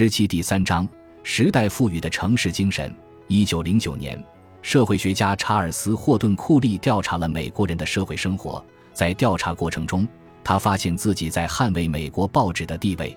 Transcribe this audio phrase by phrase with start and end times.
[0.00, 0.88] 十七第三章
[1.22, 2.90] 时代赋予的城市精神。
[3.28, 4.18] 一九零九年，
[4.62, 8.64] 社会学家查尔斯·霍顿·库利调查了美国人的社会生活。
[8.94, 10.08] 在调查过程中，
[10.42, 13.14] 他发现自己在捍卫美国报纸的地位。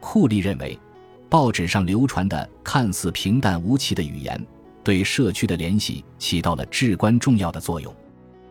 [0.00, 0.78] 库利认为，
[1.28, 4.46] 报纸上流传的看似平淡无奇的语言，
[4.82, 7.94] 对社区的联系起到了至关重要的作用。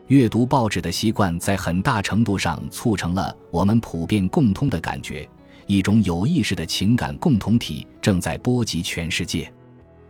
[0.09, 5.27] 阅读报纸的习惯在很大程度上促成了我们普遍共通的感觉。
[5.67, 9.51] 一种有意识的情感共同体正在波及全世界。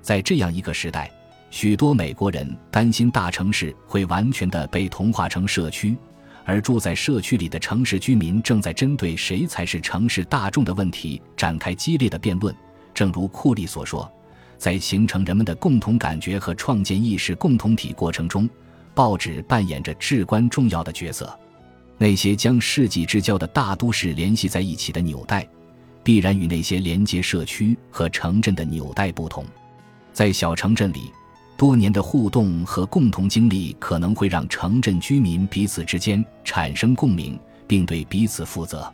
[0.01, 1.11] 在这样一个时代，
[1.49, 5.95] 许多美国人担心大城市会完全的被同化成社区，
[6.43, 12.53] 而住在社区里的城市居民正在针对谁才是城市大众的问题展开激烈的辩论。
[12.93, 14.11] 正如库利所说，
[14.57, 18.49] 在形成人们的共同感觉和创建意识共同体过程中，
[18.93, 21.39] 报纸扮演着至关重要的角色。
[21.97, 25.47] 那些将世纪之交的大都市联系在一起的纽带，
[26.03, 29.45] 必然与那些连接社区和城镇的纽带不同。
[30.11, 31.11] 在小城镇里，
[31.55, 38.91] 多年的互动和共同经历可能会让城镇居民彼此之间产生共鸣，并对彼此负责。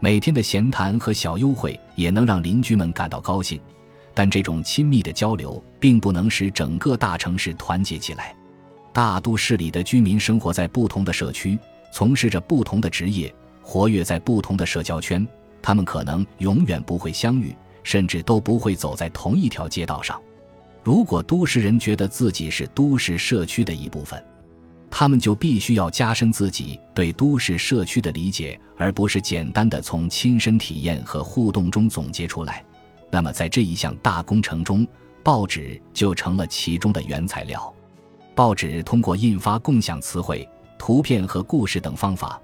[0.00, 3.60] 每天的闲谈和小幽会也能让邻居们感到高兴，
[4.12, 8.34] 但这种亲密的交流并不能使整个大城市团结起来。
[8.92, 11.56] 大都市里的居民生活在不同的社区。
[11.90, 15.26] 从事着不同的职业，活跃在不同的社交圈，
[15.60, 20.20] 他们可能永远不会相遇，甚至都不会走在同一条街道上。
[20.82, 24.22] 如果都市人觉得自己是都市社区的一部分，
[24.90, 32.64] 他们就必须要加深自己对都市社区的理解，而不是简单的从亲身体验和互动中总结出来。
[33.10, 34.86] 那么，在这一项大工程中，
[35.22, 37.72] 报纸就成了其中的原材料。
[38.34, 40.48] 报纸通过印发共享词汇。
[40.80, 42.40] 图片和故事等方法，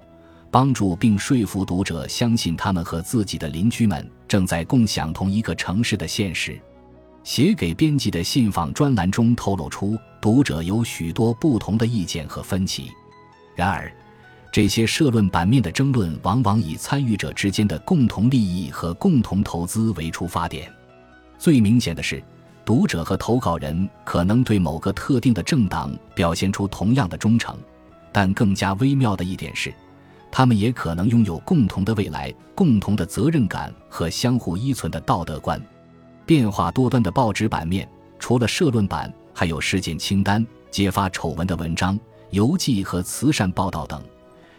[0.51, 6.61] 帮助并说服读者相信他们和自己的邻居们正在共享同一个城市的现实。
[7.23, 12.91] 写给编辑的信访专栏中透露出，读者有许多不同的意见和分歧。
[13.55, 13.91] 然而，
[14.51, 20.71] 这些社论版面的争论往往以参与者之间的共同利益和共同投资为出发点。
[21.39, 22.23] 最明显的是，
[22.63, 27.57] 读者和投稿人可能对某个特定的政党表现出同样的忠诚。
[28.19, 29.71] 但更加微妙的一点是，
[30.31, 35.61] 他们也可能拥有共同的未来、共同的责任感和相互依存的道德观。
[36.25, 41.99] 变化多端的报纸版面，除了社论版，还有事件清单、揭发丑闻的文章、
[42.31, 44.01] 游记和慈善报道等，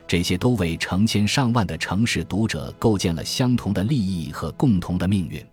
[0.07, 5.45] 这些都为成千上万的城市读者构建了相同的利益和共同的命运。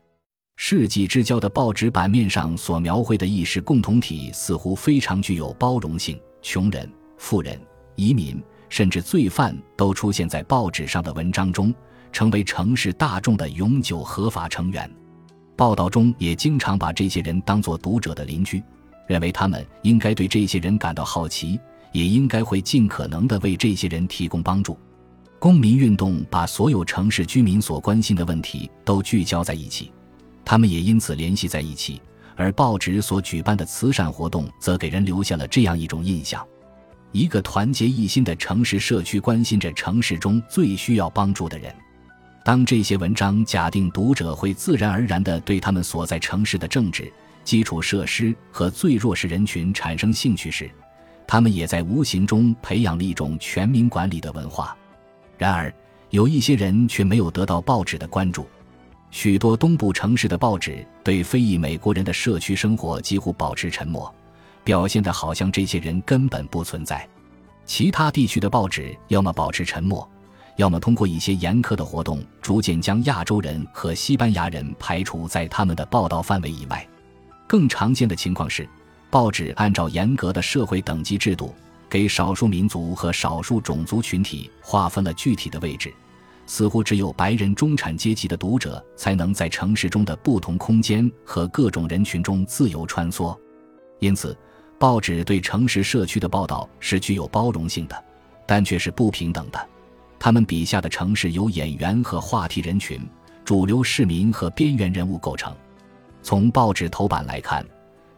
[0.57, 6.19] 世纪之交的报纸版面上所描绘的意识共同体，似乎非常具有包容性。
[6.44, 7.59] 穷人、富人。
[7.95, 11.73] 移民甚至罪犯都出现在报纸上的文章中，
[12.11, 14.89] 成为城市大众的永久合法成员。
[15.56, 18.61] 报道中也经常把这些人当作读者的邻居，
[19.07, 21.59] 认为他们应该对这些人感到好奇，
[21.91, 24.77] 也应该会尽可能的为这些人提供帮助。
[25.39, 29.91] 公民运动把所有城市居民所关心的问题都聚焦在一起，
[30.44, 32.01] 他们也因此联系在一起。
[32.38, 36.45] 而报纸所举办的慈善活动则给人留下了这样一种印象。
[37.15, 41.73] 一个团结一心的城市社区关心着城市中最需要帮助的人。
[42.43, 47.09] 当这些文章假定读者会自然而然地对他们所在城市的政治
[47.45, 50.69] 基础设施和最弱势人群产生兴趣时，
[51.25, 54.75] 他们也在无形中培养了一种全民管理的文化。
[55.37, 55.73] 然而，
[56.09, 58.45] 有一些人却没有得到报纸的关注。
[59.09, 64.13] 许多东部城市的报纸对非裔美国人的社区生活几乎保持沉默。
[64.65, 67.07] 表现得好像这些人根本不存在。
[67.65, 70.07] 其他地区的报纸要么保持沉默，
[70.57, 76.85] 要么通过一些严苛的活动，逐渐将亚洲人和西班牙人排除在他们的报道范围以外。
[77.47, 78.67] 更常见的情况是，
[79.09, 81.53] 报纸按照严格的社会等级制度，
[81.87, 85.93] 给少数民族和少数种族群体划分了具体的位置，
[86.47, 93.38] 似乎只有白人中产阶级的读者才能在城市中的不同空间和各种人群中自由穿梭。
[94.00, 94.35] 因此。
[94.77, 98.04] 报纸对城市社区的报道是具有包容性的，
[98.45, 99.69] 但却是不平等的。
[100.19, 103.00] 他们笔下的城市由演员和话题人群、
[103.44, 105.56] 主流市民和边缘人物构成。
[106.22, 107.66] 从报纸头版来看，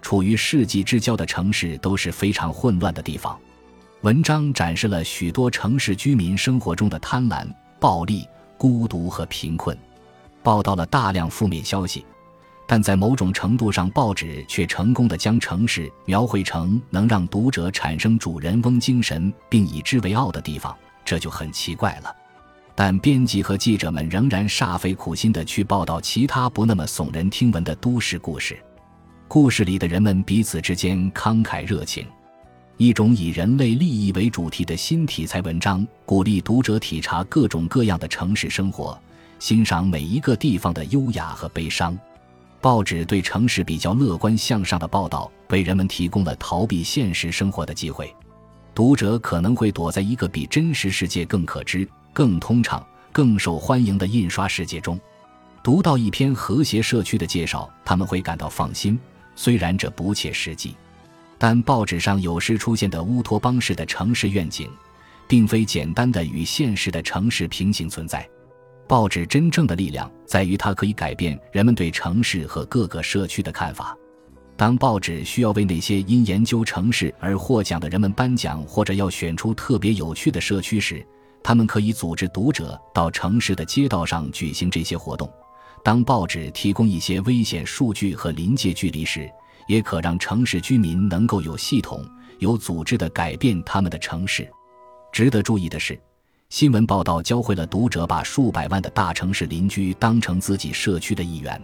[0.01, 3.37] 处于世纪之交的城市都是非常混乱的地方。
[4.01, 7.45] 文章展示了许多城市居民生活中的贪婪、
[7.79, 8.25] 暴力、
[8.57, 9.77] 孤独和贫困，
[10.41, 12.05] 报道了大量负面消息。
[12.69, 20.75] 但在某种程度上，报纸却成功的将城市描绘成能让读者产生主人翁精神并以之为傲的地方，
[21.05, 22.13] 这就很奇怪了。
[22.75, 28.61] 但编辑和记者们仍然煞费苦心地去报道其他不那么耸人听闻的都市故事。
[29.29, 32.05] 故事里的人们彼此之间慷慨热情，
[32.75, 38.95] 一种以人类利益为主题的新题材文章，鼓励读者体察各种各样的城市生活，
[39.39, 41.97] 欣赏每一个地方的优雅和悲伤。
[42.59, 48.13] 报纸对城市比较乐观向上的报道，为人们提供了逃避现实生活的机会。
[48.73, 51.87] 读者可能会躲在一个比真实世界更可知。
[52.13, 54.99] 更通畅、更受欢迎的印刷世界中，
[55.61, 58.99] 读到一篇和谐社区的介绍，他们会感到放心。
[59.35, 60.75] 虽然这不切实际，
[61.37, 64.67] 但报纸上有时出现的乌托邦式的城市愿景，
[65.27, 68.27] 并非简单的与现实的城市平行存在。
[68.87, 73.95] 报纸真正的力量在于它可以改变人们对城市和各个社区的看法。
[74.55, 81.05] 当报纸需要为那些因研究城市而获奖的人们颁奖，或者要选出特别有趣的社区时，
[81.43, 85.29] 他们可以组织读者到城市的街道上举行这些活动。
[85.83, 89.29] 当报纸提供一些危险数据和临界距离时，
[89.67, 92.03] 也可让城市居民能够有系统、
[92.39, 94.49] 有组织地改变他们的城市。
[95.11, 95.99] 值得注意的是，
[96.49, 101.61] 新闻报道教会了读者把数百万的大城市邻居当成自己社区的一员。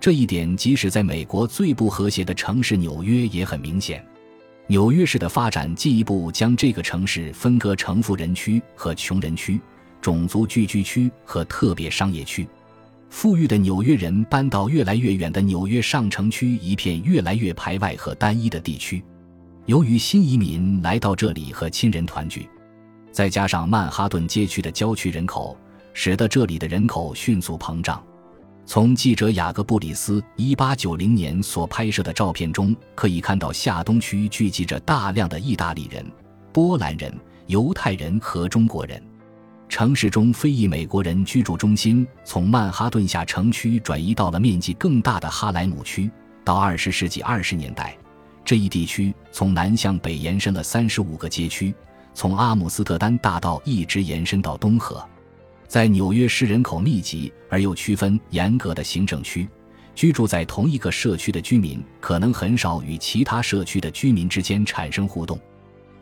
[0.00, 4.04] 这一点即使在美国最不和谐的城市纽约也很明显。
[4.66, 9.58] 纽约市的发展进一步将这个城市分割成富人区和穷人区、
[10.00, 12.46] 种族聚居区和特别商业区。
[13.08, 19.02] 富裕的纽约人搬到越来越远的纽约上城区一片越来越排外和单一的地区。
[19.66, 22.48] 由于新移民来到这里和亲人团聚，
[23.10, 25.56] 再加上曼哈顿街区的郊区人口，
[25.92, 28.02] 使得这里的人口迅速膨胀。
[28.64, 36.04] 从记者雅各布里斯1890年所拍摄的照片中可以看到，下东区聚集着大量的意大利人、
[36.52, 37.12] 波兰人、
[37.46, 39.02] 犹太人和中国人。
[39.70, 46.10] 城市中非裔美国人居住中心从曼哈顿下城区转移到了面积更大的哈莱姆区。
[46.44, 47.96] 到20世纪20年代，
[48.44, 51.74] 这一地区从南向北延伸了35个街区，
[52.18, 55.00] 从阿姆斯特丹大道一直延伸到东河。
[55.68, 59.48] 在纽约市人口密集而又区分严格的行政区，
[59.94, 65.38] 居住在同一个社区的居民可能很少与其他社区的居民之间产生互动。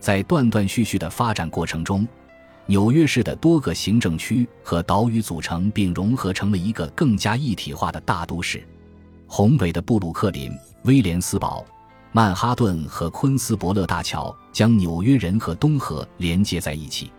[0.01, 2.09] 在断断续续的发展过程中，
[2.65, 8.67] 纽约市的多个行政区和岛屿组成并融合成了一个更加一体化的大都市。
[9.27, 10.51] 宏伟的布鲁克林、
[10.85, 11.63] 威廉斯堡、
[12.17, 17.13] 曼哈顿和昆斯伯勒大桥将纽约人和东河连接在一起。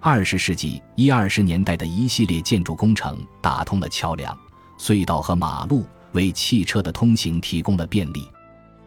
[0.00, 4.38] 二十世纪一二十年代的一系列建筑工程打通了桥梁、
[4.78, 8.28] 隧道和马路，为汽车的通行提供了便利。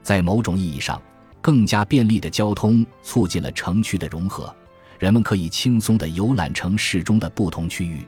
[0.03, 1.01] 在某种意义上，
[1.41, 4.55] 更加便利的交通促进了城区的融合，
[4.99, 8.05] 人们可以轻松地游览城市中的不同区域。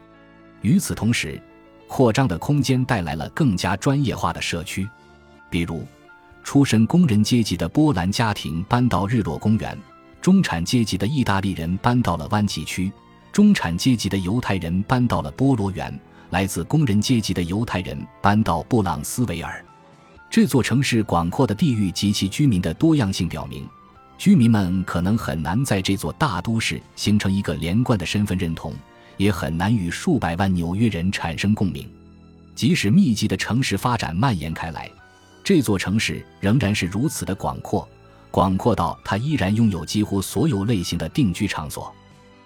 [0.61, 1.41] 与此同时，
[1.87, 4.87] 扩张的空间带来了更加专业化的社区，
[5.49, 5.83] 比如，
[6.43, 9.77] 出身工人阶级的波兰家庭搬到日落公园。
[10.21, 12.91] 中产阶级的意大利人搬到了湾崎区，
[13.31, 15.97] 中产阶级的犹太人搬到了波罗园，
[16.31, 19.63] 来自工人阶级的犹太人搬到布朗斯维尔。
[20.29, 23.65] 这座城市广阔的地域及其居民的多样性表明，
[24.17, 28.73] 居民们可能很难在这座大都市形成一个连贯的身份认同，
[29.15, 31.89] 也很难与数百万纽约人产生共鸣。
[32.53, 34.91] 即使密集的城市发展蔓延开来，
[35.43, 37.87] 这座城市仍然是如此的广阔。
[38.31, 41.91] 广阔到它依然拥有几乎所有类型的定居场所，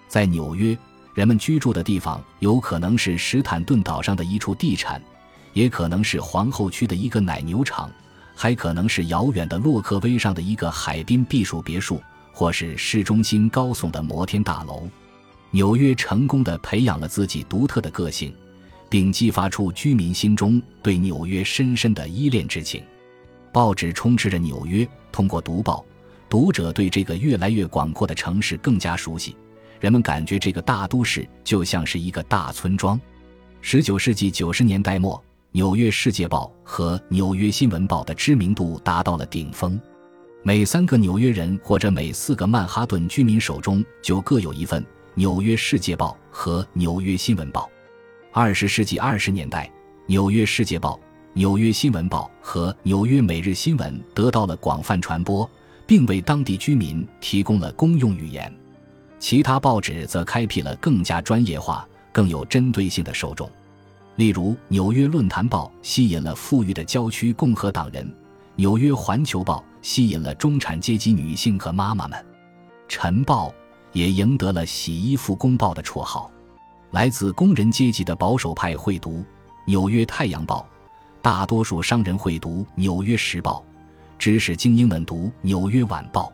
[0.08, 0.76] 在纽约，
[1.12, 5.02] 人们居住的地方有可能是史坦顿岛上的一处地产，
[5.52, 7.90] 也可能是皇后区的一个奶牛场，
[8.34, 12.00] 还可能是遥远的洛克威上的一个海滨避暑别墅，
[12.32, 14.88] 或是市中心高耸的摩天大楼。
[15.50, 18.34] 纽约成功的培养了自己独特的个性，
[18.94, 22.80] 并激发出居民心中对纽约深深的依恋之情。
[23.52, 24.88] 报纸充斥着纽约。
[25.10, 25.84] 通过读报，
[26.30, 29.36] 读者对这个越来越广阔的城市更加熟悉。
[29.80, 33.00] 人们感觉这个大都市就像是一个大村庄。
[33.60, 35.16] 十九世纪九十年代末，
[35.50, 39.76] 《纽约世界报》和《纽约新闻报》的知名度达到了顶峰。
[40.44, 44.80] 每三个纽约人或者每四个曼哈顿居民手中就各有一份
[45.14, 47.62] 《纽约世界报》和《纽约新闻报》。
[48.36, 49.64] 二十世纪二十年代，
[50.06, 50.94] 《纽约世界报》。
[51.34, 55.48] 《纽约新闻报》和《纽约每日新闻》得到了广泛传播，
[55.86, 58.52] 并为当地居民提供了公用语言。
[59.20, 63.48] 其他报纸则开辟了更加专业化、更有针对性的受众。
[64.16, 68.04] 例如，《纽约论坛报》吸引了富裕的郊区共和党人，
[68.56, 72.18] 《纽约环球报》吸引了中产阶级女性和妈妈们，
[72.88, 73.50] 《晨报》
[73.92, 76.28] 也赢得了“洗衣服公报”的绰号。
[76.94, 79.14] 来自工人阶级的保守派会读
[79.66, 80.64] 《纽约太阳报》，
[81.20, 83.64] 大多数商人会读《纽约时报》，
[84.16, 86.32] 知识精英们读《纽约晚报》。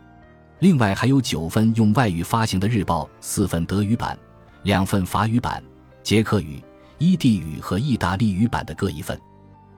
[0.58, 4.18] 另外还有九份用外语发行的日报，四份德语版，
[4.64, 5.64] 两份法语版，
[6.02, 6.62] 捷克语、
[6.98, 9.18] 伊地语和意大利语版的各一份。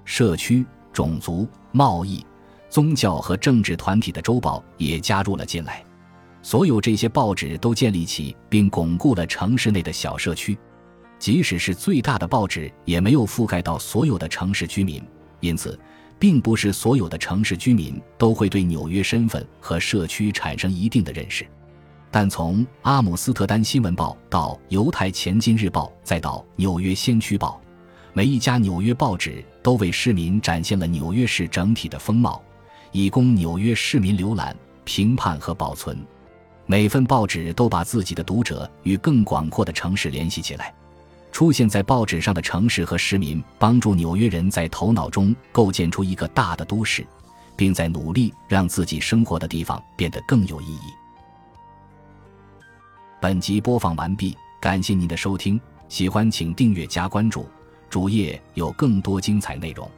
[0.05, 2.27] 社区、种族、贸易、
[2.69, 5.81] 宗教和政治团体的周报也加入了进来。
[6.43, 10.59] 所有这些报纸都建立起并巩固了城市内的小社区。
[11.23, 15.00] 即使是最大的报纸，也没有覆盖到所有的城市居民，
[15.38, 15.79] 因此，
[16.19, 21.47] 并不是所有的城市居民都会对纽约身份和社区产生一定的认识。
[22.11, 27.61] 但从《阿姆斯特丹新闻报》到《犹太前进日报》，再到《纽约先驱报》，
[28.12, 32.43] 每一家纽约报纸都为市民展现了纽约市整体的风貌，
[32.91, 35.97] 以供纽约市民浏览、评判和保存。
[36.67, 40.75] 每份报纸都把自己的读者与更广阔的城市联系起来。
[41.33, 47.05] 出现在报纸上的城市和市民，帮助纽约人在头脑中构建出一个大的都市，
[47.57, 50.93] 并在努力让自己生活的地方变得更有意义。
[53.21, 55.59] 本集播放完毕，感谢您的收听，
[55.89, 57.47] 喜欢请订阅加关注，
[57.89, 59.91] 主页有更多精彩内容。